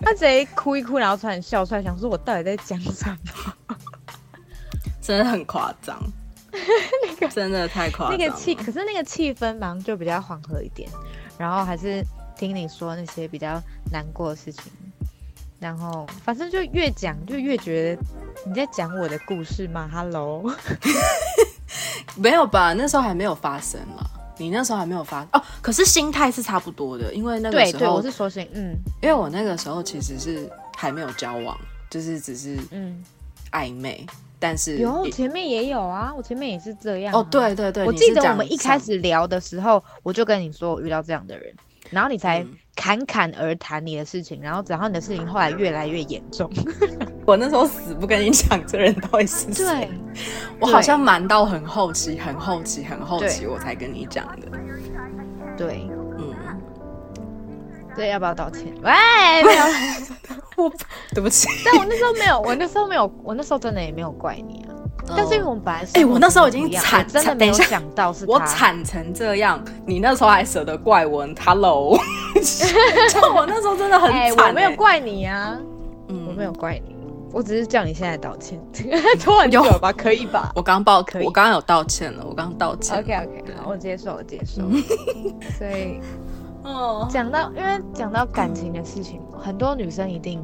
[0.00, 3.08] 他直接哭一哭，然后突然笑出来，想说我到底在讲什
[3.68, 3.76] 么？
[5.02, 5.98] 真的很夸张，
[7.30, 8.16] 真的太夸张。
[8.16, 10.88] 那个气，可是那个气氛马上就比较缓和一点，
[11.36, 12.02] 然后还是
[12.38, 13.60] 听你说那些比较
[13.92, 14.72] 难过的事情，
[15.64, 18.02] 然后反正就越讲就越觉得
[18.44, 20.44] 你在讲我的故事吗，Hello，
[22.16, 22.74] 没有吧？
[22.74, 24.10] 那时候还没有发生了。
[24.36, 30.46] 你那时候还没有发哦，可是心态是差不多的，因为那个对对，时候，我是说心，嗯因为我那个时候其实是
[30.76, 33.02] 还没有交往，就是只是嗯，
[33.52, 34.04] 暧昧，
[34.38, 41.54] 但是有前面也有啊，我前面也是这样、啊、哦，对对对，我记得我们一开始聊的时候，我就跟你说我遇到这样的人，
[41.90, 42.56] 然后你才嗯。
[42.76, 46.50] 侃侃而谈你的事情，然后然后你的事情后来越来越严重。
[47.24, 49.90] 我那时候死不跟你讲这人到底是谁，对，
[50.58, 54.48] 我好像瞒到很后期、很后期、很后期我才跟你讲的，
[55.56, 56.34] 对，嗯，
[57.94, 58.74] 对，要不要道歉？
[58.82, 58.90] 喂，
[59.44, 59.64] 没有，
[60.64, 60.72] 我
[61.14, 64.73] 对不起，但我那时候没有，我那时候没有，我那时候真的也没有怪你啊。
[65.06, 71.98] 但是因为我们本来哎我那时候已经惨真的没有想到是我他惨成这样，你那时候还舍得怪我？Hello，
[72.34, 75.58] 就我那时候真的很哎、惨、我没有，怪你啊，
[76.08, 76.94] 嗯我没有怪你，
[77.32, 78.58] 我只是叫你现在道歉，
[79.20, 79.92] 拖很久了吧？
[79.92, 82.98] 可以吧我刚报，可以我刚刚有道歉了，我刚刚道歉。
[82.98, 84.62] ？OK OK，好，我接受，我接受。
[85.58, 86.00] 所以
[86.64, 90.42] 哦，讲到，因为讲到感情的事情，很多女生一定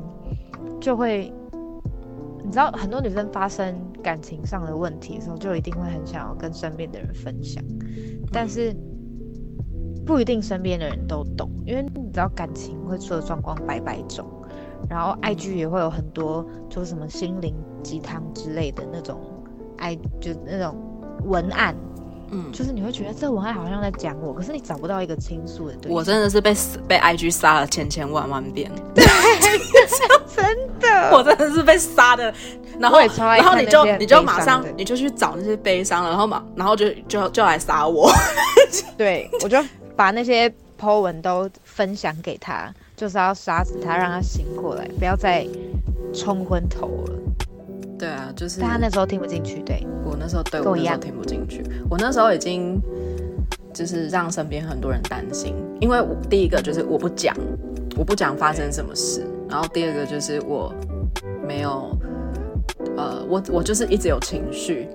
[0.81, 1.33] 就会，
[2.43, 7.63] 你知道，很多女生发生感情上的问题的时候，就一定会很想要跟身边的人分享，
[8.33, 8.75] 但是
[10.07, 14.27] 不一定身边的人都懂，因为你知道感情会出的状况百百种，
[14.89, 19.21] 然后 IG 也会有很多就是什么心灵鸡汤之类的那种
[19.77, 20.75] 爱就那种
[21.25, 21.77] 文案，
[22.31, 25.93] 嗯，就是你会觉得这文案好像在讲我，可是你找不到一个倾诉的对象。
[25.93, 26.55] 我真的是被
[26.87, 32.33] 被 IG 杀了千千万万遍， 真的， 我真的是被杀的。
[32.79, 38.11] 然后然后你就你就马上你就去找那些悲伤了，然后嘛然后就就就来杀我。
[38.97, 39.59] 对我就
[39.95, 40.49] 把那些
[40.81, 45.47] po 文都分享给他，就是要杀死他，让他醒过来，不要再
[46.15, 47.13] 冲昏头了。
[48.01, 52.81] 对啊，就是但他那时候听不进去，对，我那时候对我那时候听不进去，我那时候已经
[53.75, 57.37] 就是让身边很多人担心，因为我第一个就是我不讲，
[57.99, 60.75] 我不讲发生什么事，然后第二个就是我
[61.47, 61.95] 没有，
[62.97, 64.89] 呃，我我就是一直有情绪，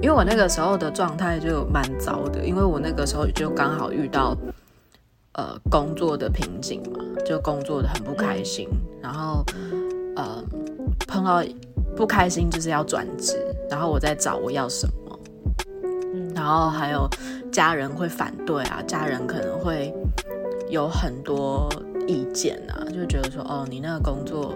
[0.00, 4.34] 因为我那个时候的状态就蛮糟的，因为我那个时候就刚好遇到
[5.34, 8.66] 呃工作的瓶颈嘛，就工作的很不开心，
[9.02, 9.44] 然后
[10.16, 10.42] 呃
[11.06, 11.44] 碰到
[11.96, 13.36] 不开心就是要转职，
[13.70, 15.18] 然后我在找我要什么，
[16.14, 17.08] 嗯然后还有
[17.50, 19.92] 家人会反对啊，家人可能会
[20.68, 21.68] 有很多
[22.06, 24.54] 意见啊，就觉得说哦，你那个工作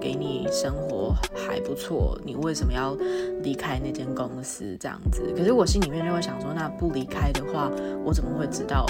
[0.00, 2.96] 给你生活还不错，你为什么要
[3.42, 5.22] 离开那间公司这样子？
[5.36, 7.70] 可是我心里面就会想说，那不离开的话，
[8.04, 8.84] 我怎么会知道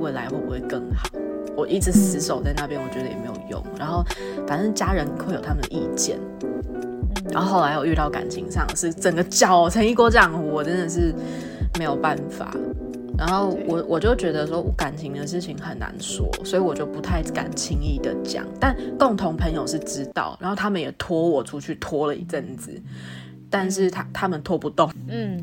[0.00, 1.08] 未来会不会更好？
[1.56, 3.62] 我一直死守在那边，我觉得也没有用。
[3.78, 4.02] 然后
[4.46, 6.18] 反正家人会有他们的意见，
[7.30, 11.14] 然后后来我遇到感情上是整个搅成一锅浆糊，我真的是
[11.78, 12.54] 没有办法。
[13.16, 18.44] 然后我我就觉得说感情的事情很难说，所以我就不太敢轻易的讲。
[18.58, 22.72] 但共同朋友是知道，然后他们也拖我出去拖了一阵子，
[23.48, 25.40] 但是他他们拖不动，嗯，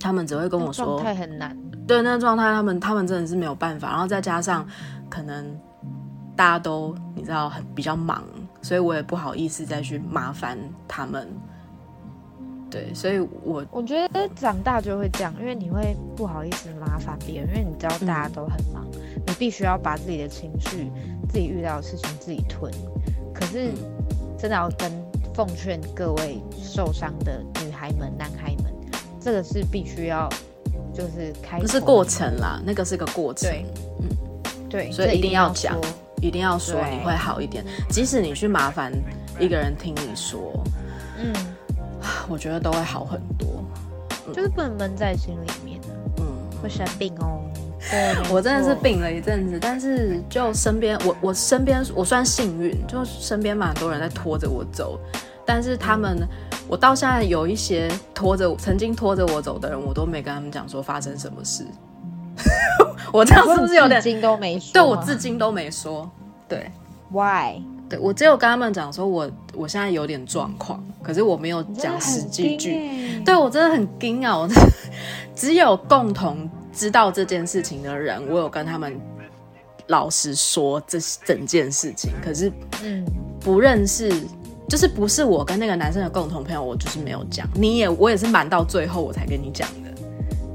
[0.00, 1.56] 他们只会跟我说状态很难。
[1.84, 3.90] 对那个状态，他们他们真的是没有办法。
[3.90, 4.64] 然后再加上
[5.10, 5.44] 可能
[6.36, 8.22] 大家都你知道很比较忙，
[8.62, 11.28] 所以我也不好意思再去麻烦他们。
[12.70, 18.86] 对，所以我我觉得长大就会这样，因为你会不好意思麻烦别人，因为你知道大家都很忙，
[19.26, 20.90] 你必须要把自己的情绪、
[21.30, 22.70] 自己遇到的事情自己吞。
[23.32, 23.70] 可是
[24.38, 24.92] 真的要跟
[25.32, 28.66] 奉劝各位受伤的女孩们、男孩们，
[29.18, 30.28] 这个是必须要
[30.92, 33.66] 就是开，不是过程啦，那个是个过程，对，
[34.00, 34.08] 嗯，
[34.68, 35.74] 对，所以一定要讲，
[36.20, 37.64] 一定要说，你会好一点。
[37.88, 38.92] 即使你去麻烦
[39.38, 40.64] 一个人听你说，
[41.18, 41.32] 嗯，
[42.28, 43.64] 我觉得都会好很多。
[44.32, 46.24] 就是不能闷在心里面啊，嗯，
[46.62, 47.40] 会生病哦。
[47.90, 55.00] 对， 我真的是，病了一阵子，但是就身边我我身边我算幸运，就身边蛮多人在拖着我走，
[55.46, 56.28] 但是他们
[56.68, 61.64] 我到现在有一些拖着曾经拖着我走的人，我都没跟他们讲说发生什么事。
[63.12, 64.10] 我这样是不是有点至？
[64.10, 64.72] 今都没说？
[64.72, 66.10] 对我至今都没说。
[66.48, 66.70] 对
[67.10, 67.60] why？
[67.88, 73.22] 对，我只有跟他们讲说我我现在有点状况，可是我没有讲实际句。
[73.24, 74.36] 对我真的很惊啊！
[74.36, 74.48] 我
[75.34, 78.98] 只有共同知道这件事情的人，我有跟他们
[79.86, 82.12] 老实说这整件事情。
[82.22, 83.04] 可是嗯，
[83.40, 84.12] 不认识，
[84.68, 87.48] 就是不是我跟那个男生的共同朋友，我就是没有讲。
[87.54, 89.90] 你也我也是瞒到最后我才跟你讲的。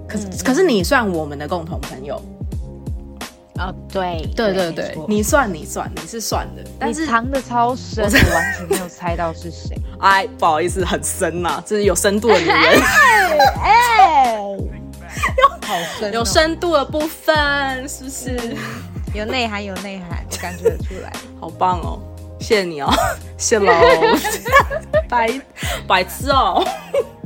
[0.08, 2.22] 可是、可是你算我们的共同朋友，
[3.60, 9.78] 哦，对，对对对，你算你算你是算的，但是藏的超深，我完全没有猜到是谁。
[10.02, 12.58] 哎不好意思，很深呐、这是有深度的女人，
[13.62, 14.36] 哎，
[15.62, 18.56] 好深哦，有深度的部分是不是？
[19.14, 21.14] 有内涵，有内涵，我感觉得出来。
[21.40, 22.00] 好棒哦，
[22.40, 22.92] 谢谢你哦，
[23.38, 23.72] 谢喽，
[25.08, 25.30] 白
[25.88, 26.66] 白痴哦。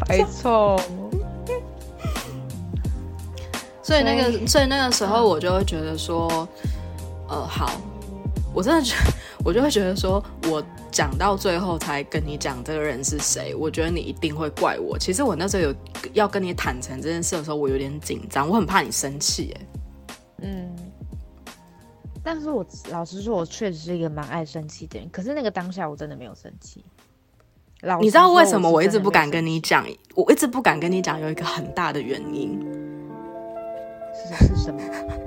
[0.06, 0.80] 白错，
[3.88, 6.46] 所以那个，所以那个时候我就会觉得说，
[7.30, 7.72] 呃，好，
[8.54, 9.14] 我真的觉得，
[9.46, 15.00] 我就会觉得说，我讲到最后才跟你讲这个人是谁，我觉得你一定会怪我。
[15.00, 15.74] 其实我那时候有
[16.12, 19.62] 要跟你坦诚这件事的时候，我有点紧张，我很怕你生气，哎，
[20.42, 20.76] 嗯。
[22.22, 25.08] 但是我老实说，我确实是一个蛮爱生气的人。
[25.12, 26.84] 可是那个当下，我真的没有生气。
[27.84, 29.88] 老你知道为什么我一直不敢跟你讲？
[30.14, 32.60] 我一直不敢跟你讲，有一个很大的原因，
[34.28, 34.82] 是是什么？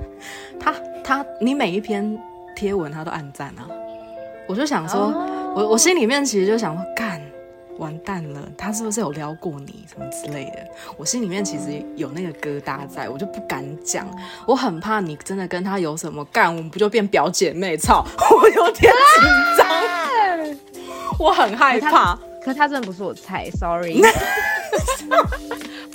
[0.59, 2.17] 他他你每一篇
[2.55, 3.67] 贴文他都按赞啊，
[4.47, 7.21] 我就想说，哦我我心里面其实就想说，干
[7.77, 10.65] 完蛋了，他是不是有撩过你什么之类的？
[10.97, 14.07] 我心里面其实有那个疙瘩在，我就不敢讲，
[14.45, 17.75] 我很怕你真的跟他有什么干，我们不就变表姐妹？
[17.75, 18.05] 操，
[18.41, 19.23] 我有点紧
[19.57, 19.67] 张，
[21.19, 22.17] 我很害怕。
[22.43, 24.07] 可他真的不是我菜，sorry，不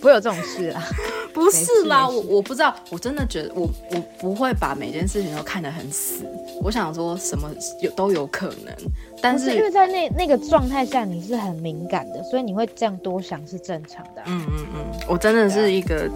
[0.06, 0.82] 会有这种事啊。
[1.34, 6.24] 不是啦，我我不知道，我真的觉得我我不会把每件事情都看得很死。
[6.62, 7.50] 我想说什么
[7.82, 8.74] 有都有可能，
[9.20, 16.08] 但不是因为在那那个状态下你是很敏感的，所以你会这样多想是正常的啊、嗯嗯嗯，我真的是一个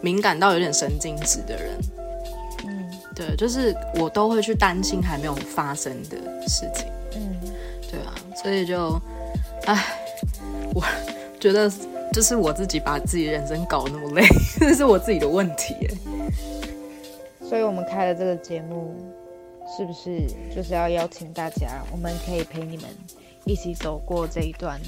[0.00, 1.78] 敏感到有点神经质的人。
[2.66, 6.16] 嗯对，就是我都会去担心还没有发生的
[6.48, 6.86] 事情。
[7.16, 7.36] 嗯，
[7.90, 8.98] 对啊，所以就，
[9.66, 9.84] 唉，
[10.72, 10.82] 我
[11.38, 11.70] 觉得
[12.12, 14.26] 就是我自己把自己人生搞得那么累，
[14.58, 15.74] 这是我自己的问题。
[17.48, 18.94] 所以我们开了这个节目，
[19.76, 22.86] 是不是就是要邀请大家，我们可以陪你们
[23.44, 24.78] 一起走过这一段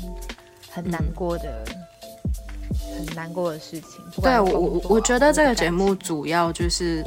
[0.71, 1.65] 很难过的、
[2.97, 4.23] 很难过的事情？
[4.23, 7.03] 对我我我觉得这个节目主要就是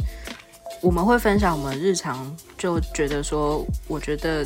[0.81, 4.43] 我们会分享我们日常，就觉得说，我觉得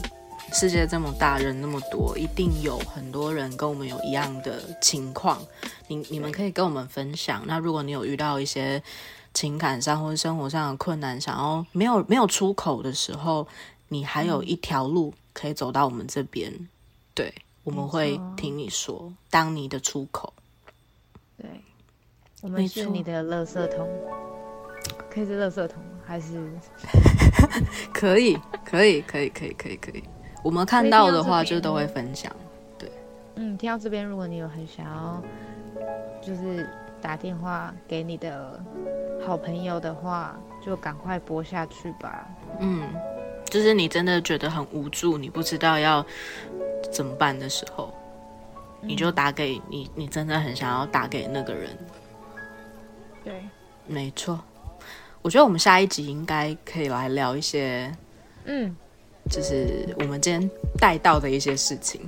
[0.53, 5.39] 世界这么大，人那么多，一定有很多人跟我们有一样的情况。
[5.87, 7.43] 你你们可以跟我们分享。
[7.45, 8.81] 那如果你有遇到一些
[9.33, 13.47] 情感上或者生活上的困难，想要没有没有出口的时候，
[13.89, 16.51] 你还有一条路可以走到我们这边。
[17.13, 17.33] 对，
[17.63, 20.33] 我们会听你说，当你的出口。
[21.37, 21.47] 对，
[22.41, 23.87] 我们是你的垃圾桶，
[25.09, 26.51] 可以是垃圾桶还是
[27.93, 30.03] 可以，可以，可以，可以，可以，可以。
[30.43, 32.31] 我们看到的话，就都会分享。
[32.77, 32.89] 对
[33.35, 35.21] 嗯，听到这边，如果你有很想要，
[36.21, 36.69] 就是
[37.01, 38.59] 打电话给你的
[39.25, 42.27] 好朋友的话，就赶快拨下去吧。
[42.59, 42.83] 嗯，
[43.45, 46.05] 就是你真的觉得很无助，你不知道要
[46.91, 47.93] 怎么办的时候，
[48.81, 51.77] 你就打给你，你真的很想要打给那个人。
[53.23, 53.43] 对，
[53.85, 54.39] 没错。
[55.21, 57.93] 我觉得我们下一集应该可以来聊一些，
[58.45, 58.73] 嗯，
[59.29, 60.49] 就是我们今天
[60.79, 62.01] 带到的一些事情。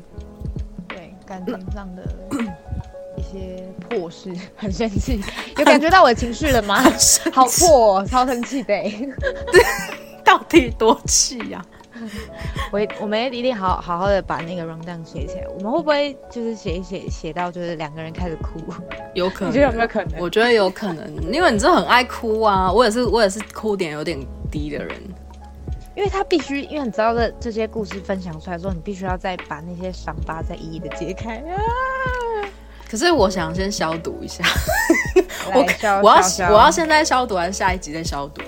[0.88, 2.04] 对，感情上的
[3.18, 5.22] 一些破事，很生气，
[5.58, 6.84] 有感觉到我的情绪了吗？
[7.34, 9.10] 好破、哦，超生气的欸。
[10.24, 11.60] 到底多气呀、
[12.72, 15.48] 我我们一定好好好的把那个 round down 写起来。
[15.58, 18.60] 我们会不会就是写一写写到就是两个人开始哭？
[19.16, 20.22] 有可能你觉得有能，没有可能？
[20.22, 22.72] 我觉得有可能，因为你真的很爱哭啊。
[22.72, 24.20] 我也是，我也是哭点有点
[24.52, 24.96] 低的人。
[25.96, 31.38] 因为他必须，因为你知道这这些故事分享出来之后，你必须要再把那些伤疤再一一的揭开。
[31.38, 31.54] 啊！
[32.90, 34.44] 可是我想先消毒一下，
[35.54, 35.62] 我
[36.02, 38.42] 我要我要现在消毒，还是下一集再消毒？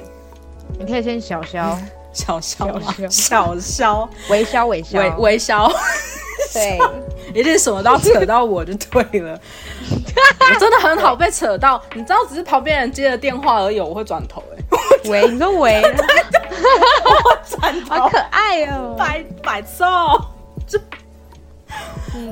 [0.79, 1.77] 你可以先小消
[2.13, 4.99] 小消吗小小消，微消微消。
[4.99, 5.71] 微微消，
[6.53, 6.79] 对，
[7.39, 9.39] 一定什么都要扯到我就对了。
[10.39, 14.79] 我真的很好被扯到，你知道，只是旁边人接了电话而已，我会转头哎、
[15.09, 15.81] 喂你说微，
[17.89, 18.95] 好可爱哦！
[18.97, 19.85] 摆摆臭，
[20.67, 20.79] 就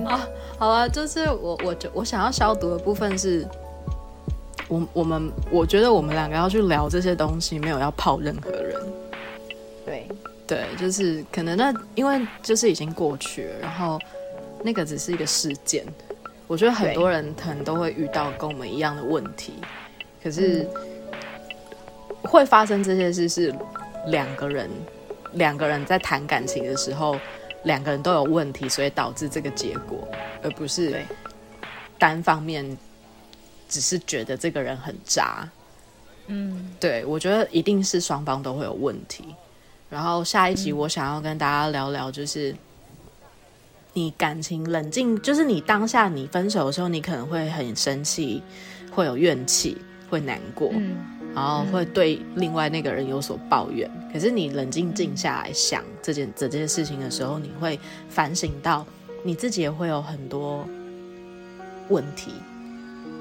[0.08, 0.28] 啊，
[0.58, 3.48] 好了，就是我我就我想要消毒的部分是，
[4.68, 8.82] 我我们我觉得我们两个要去聊这些东西，没有要泡任何人。
[9.86, 10.08] 对，
[10.48, 14.00] 对，就是可能那因为就是已经过去了，然后
[14.64, 15.86] 那个只是一个事件。
[16.48, 19.54] 我觉得很多人可能都会遇到跟我们一样的问题，
[20.24, 20.68] 可是
[22.24, 23.54] 会发生这些事是
[24.08, 24.70] 两个人
[25.34, 27.20] 两个人在谈感情的时候，
[27.64, 30.08] 两个人都有问题，所以导致这个结果，
[30.42, 31.04] 而不是
[31.98, 32.78] 单方面
[33.68, 35.48] 只是觉得这个人很渣。
[36.28, 39.26] 嗯，对，我觉得一定是双方都会有问题。
[39.90, 42.56] 然后下一集我想要跟大家聊聊，就是
[43.94, 48.44] 你感情冷静，就是你当下你分手的时候，你可能会很生气，
[48.92, 49.78] 会有怨气，
[50.08, 50.96] 会难过，嗯，
[51.40, 53.90] 然后会对另外那个人有所抱怨。
[54.12, 57.80] 可是你冷静静下来想这件这件事情的时候，你会
[58.10, 58.86] 反省到
[59.24, 60.68] 你自己也会有很多
[61.88, 62.34] 问题，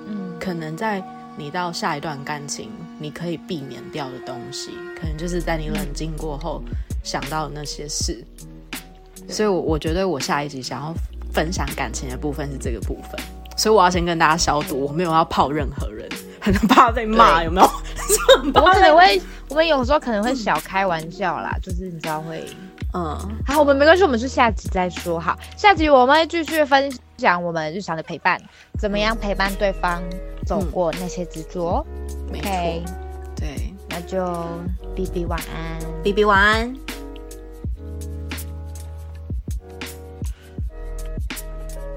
[0.09, 1.01] 嗯，可能在
[1.37, 6.61] 你到下一段感情，你可以避免掉的东西，可能就是在你冷静过后
[7.05, 8.25] 想到的那些事。
[9.29, 10.93] 所以我，我觉得我下一集想要
[11.33, 13.21] 分享感情的部分是这个部分，
[13.57, 16.09] 所以我要先跟大家消毒，我没有要泡任何人，
[16.41, 17.67] 很怕被骂，有没有？
[18.43, 22.45] 很我们可能会，我们有时候可能会小开玩笑啦，就是你知道会。
[22.95, 23.17] 嗯，
[23.47, 25.21] 好，我们没关系，我们是下集再说。
[25.21, 28.41] 好，下集我们会继续分享我们日常的陪伴，
[28.79, 30.03] 怎么样陪伴对方
[30.47, 31.87] 走过那些执着。
[32.31, 32.83] OK，
[33.37, 34.25] 对那就
[34.97, 35.79] B B 晚安。
[36.03, 36.75] ，B B 晚安。